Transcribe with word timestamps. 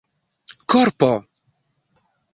korpo 0.69 1.11